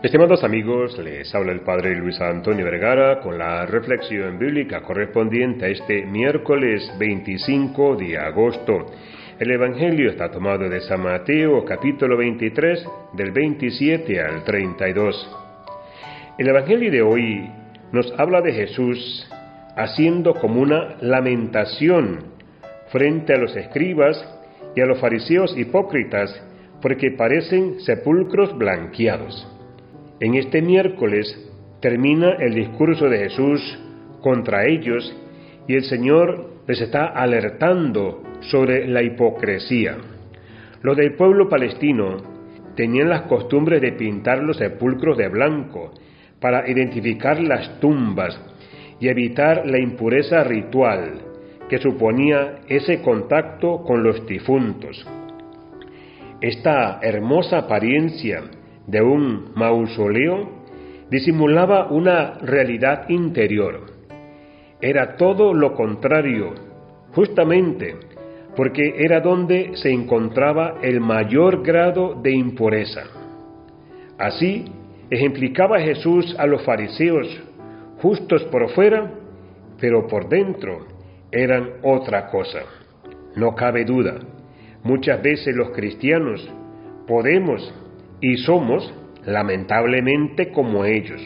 Estimados 0.00 0.44
amigos, 0.44 0.96
les 0.98 1.34
habla 1.34 1.50
el 1.50 1.62
Padre 1.62 1.96
Luis 1.96 2.20
Antonio 2.20 2.64
Vergara 2.64 3.18
con 3.18 3.36
la 3.36 3.66
reflexión 3.66 4.38
bíblica 4.38 4.80
correspondiente 4.80 5.64
a 5.64 5.68
este 5.70 6.06
miércoles 6.06 6.88
25 7.00 7.96
de 7.96 8.16
agosto. 8.16 8.86
El 9.40 9.50
Evangelio 9.50 10.08
está 10.08 10.30
tomado 10.30 10.68
de 10.68 10.80
San 10.82 11.02
Mateo 11.02 11.64
capítulo 11.64 12.16
23 12.16 12.88
del 13.14 13.32
27 13.32 14.20
al 14.20 14.44
32. 14.44 15.36
El 16.38 16.46
Evangelio 16.46 16.92
de 16.92 17.02
hoy 17.02 17.50
nos 17.90 18.14
habla 18.20 18.40
de 18.40 18.52
Jesús 18.52 19.28
haciendo 19.74 20.34
como 20.34 20.60
una 20.60 20.94
lamentación 21.00 22.20
frente 22.92 23.34
a 23.34 23.38
los 23.38 23.56
escribas 23.56 24.16
y 24.76 24.80
a 24.80 24.86
los 24.86 25.00
fariseos 25.00 25.58
hipócritas 25.58 26.40
porque 26.80 27.10
parecen 27.10 27.80
sepulcros 27.80 28.56
blanqueados. 28.56 29.57
En 30.20 30.34
este 30.34 30.62
miércoles 30.62 31.48
termina 31.80 32.32
el 32.40 32.54
discurso 32.54 33.08
de 33.08 33.18
Jesús 33.18 33.78
contra 34.20 34.66
ellos 34.66 35.16
y 35.68 35.74
el 35.74 35.84
Señor 35.84 36.62
les 36.66 36.80
está 36.80 37.06
alertando 37.06 38.24
sobre 38.40 38.88
la 38.88 39.02
hipocresía. 39.02 39.96
Los 40.82 40.96
del 40.96 41.14
pueblo 41.14 41.48
palestino 41.48 42.16
tenían 42.74 43.10
las 43.10 43.22
costumbres 43.22 43.80
de 43.80 43.92
pintar 43.92 44.42
los 44.42 44.56
sepulcros 44.56 45.16
de 45.16 45.28
blanco 45.28 45.92
para 46.40 46.68
identificar 46.68 47.40
las 47.40 47.78
tumbas 47.78 48.40
y 48.98 49.08
evitar 49.08 49.66
la 49.66 49.78
impureza 49.78 50.42
ritual 50.42 51.20
que 51.68 51.78
suponía 51.78 52.60
ese 52.68 53.02
contacto 53.02 53.84
con 53.84 54.02
los 54.02 54.26
difuntos. 54.26 55.06
Esta 56.40 56.98
hermosa 57.02 57.58
apariencia 57.58 58.42
de 58.88 59.02
un 59.02 59.52
mausoleo 59.54 60.48
disimulaba 61.10 61.88
una 61.90 62.34
realidad 62.38 63.08
interior. 63.08 63.86
Era 64.80 65.16
todo 65.16 65.54
lo 65.54 65.74
contrario, 65.74 66.54
justamente 67.14 67.96
porque 68.56 68.94
era 68.98 69.20
donde 69.20 69.76
se 69.76 69.90
encontraba 69.90 70.78
el 70.82 71.00
mayor 71.00 71.62
grado 71.62 72.14
de 72.20 72.32
impureza. 72.32 73.04
Así 74.18 74.64
ejemplificaba 75.10 75.80
Jesús 75.80 76.34
a 76.38 76.46
los 76.46 76.62
fariseos, 76.62 77.28
justos 78.02 78.42
por 78.44 78.68
fuera, 78.70 79.12
pero 79.80 80.06
por 80.08 80.28
dentro 80.28 80.86
eran 81.30 81.74
otra 81.82 82.30
cosa. 82.30 82.60
No 83.36 83.54
cabe 83.54 83.84
duda, 83.84 84.18
muchas 84.82 85.22
veces 85.22 85.54
los 85.54 85.70
cristianos 85.70 86.48
podemos 87.06 87.72
y 88.20 88.36
somos, 88.38 88.92
lamentablemente, 89.24 90.50
como 90.50 90.84
ellos, 90.84 91.20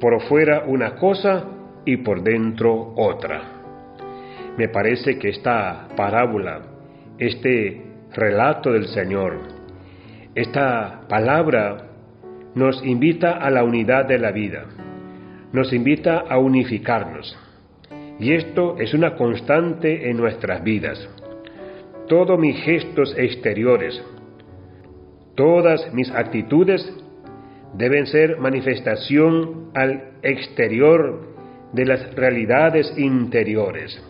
por 0.00 0.20
fuera 0.22 0.64
una 0.66 0.96
cosa 0.96 1.46
y 1.84 1.98
por 1.98 2.22
dentro 2.22 2.92
otra. 2.96 3.42
Me 4.56 4.68
parece 4.68 5.18
que 5.18 5.30
esta 5.30 5.88
parábola, 5.96 6.62
este 7.18 7.82
relato 8.14 8.72
del 8.72 8.86
Señor, 8.88 9.38
esta 10.34 11.02
palabra 11.08 11.88
nos 12.54 12.84
invita 12.84 13.32
a 13.32 13.50
la 13.50 13.64
unidad 13.64 14.06
de 14.06 14.18
la 14.18 14.30
vida, 14.30 14.66
nos 15.52 15.72
invita 15.72 16.24
a 16.28 16.38
unificarnos. 16.38 17.36
Y 18.18 18.32
esto 18.32 18.76
es 18.78 18.94
una 18.94 19.16
constante 19.16 20.10
en 20.10 20.16
nuestras 20.16 20.62
vidas. 20.62 21.08
Todos 22.08 22.38
mis 22.38 22.56
gestos 22.62 23.14
exteriores, 23.16 24.02
Todas 25.42 25.92
mis 25.92 26.08
actitudes 26.12 26.88
deben 27.74 28.06
ser 28.06 28.38
manifestación 28.38 29.72
al 29.74 30.12
exterior 30.22 31.34
de 31.72 31.84
las 31.84 32.14
realidades 32.14 32.96
interiores. 32.96 34.00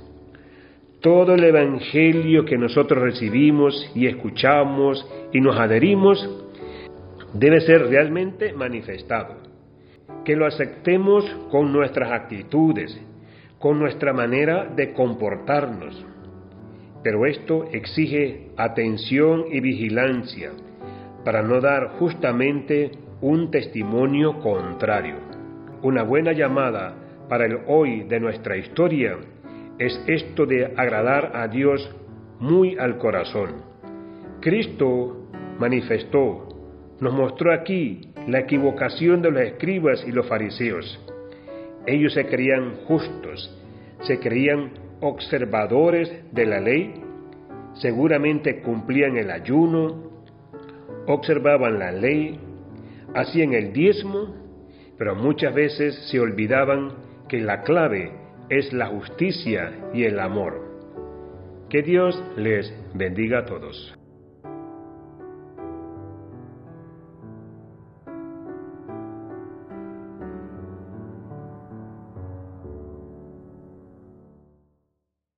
Todo 1.00 1.34
el 1.34 1.42
Evangelio 1.42 2.44
que 2.44 2.58
nosotros 2.58 3.02
recibimos 3.02 3.90
y 3.94 4.08
escuchamos 4.08 5.08
y 5.32 5.40
nos 5.40 5.58
adherimos 5.58 6.18
debe 7.32 7.62
ser 7.62 7.86
realmente 7.86 8.52
manifestado. 8.52 9.36
Que 10.26 10.36
lo 10.36 10.44
aceptemos 10.44 11.24
con 11.50 11.72
nuestras 11.72 12.12
actitudes, 12.12 12.94
con 13.58 13.78
nuestra 13.78 14.12
manera 14.12 14.66
de 14.66 14.92
comportarnos. 14.92 16.04
Pero 17.02 17.24
esto 17.24 17.70
exige 17.72 18.50
atención 18.58 19.46
y 19.50 19.60
vigilancia 19.60 20.50
para 21.24 21.42
no 21.42 21.60
dar 21.60 21.88
justamente 21.98 22.90
un 23.20 23.50
testimonio 23.50 24.40
contrario. 24.40 25.16
Una 25.82 26.02
buena 26.02 26.32
llamada 26.32 26.94
para 27.28 27.46
el 27.46 27.60
hoy 27.66 28.02
de 28.04 28.20
nuestra 28.20 28.56
historia 28.56 29.16
es 29.78 29.98
esto 30.06 30.46
de 30.46 30.72
agradar 30.76 31.32
a 31.34 31.48
Dios 31.48 31.88
muy 32.40 32.76
al 32.78 32.98
corazón. 32.98 33.62
Cristo 34.40 35.28
manifestó, 35.58 36.48
nos 37.00 37.14
mostró 37.14 37.52
aquí 37.52 38.12
la 38.26 38.40
equivocación 38.40 39.22
de 39.22 39.30
los 39.30 39.42
escribas 39.42 40.04
y 40.06 40.12
los 40.12 40.26
fariseos. 40.26 41.00
Ellos 41.86 42.12
se 42.14 42.26
creían 42.26 42.74
justos, 42.86 43.56
se 44.02 44.18
creían 44.18 44.72
observadores 45.00 46.12
de 46.32 46.46
la 46.46 46.60
ley, 46.60 46.94
seguramente 47.74 48.60
cumplían 48.60 49.16
el 49.16 49.30
ayuno, 49.30 50.11
observaban 51.06 51.78
la 51.78 51.92
ley, 51.92 52.38
hacían 53.14 53.54
el 53.54 53.72
diezmo, 53.72 54.34
pero 54.98 55.14
muchas 55.14 55.54
veces 55.54 55.94
se 56.10 56.20
olvidaban 56.20 56.92
que 57.28 57.40
la 57.40 57.62
clave 57.62 58.12
es 58.48 58.72
la 58.72 58.86
justicia 58.86 59.72
y 59.94 60.04
el 60.04 60.18
amor. 60.20 60.60
Que 61.68 61.82
Dios 61.82 62.22
les 62.36 62.72
bendiga 62.94 63.40
a 63.40 63.44
todos. 63.46 63.94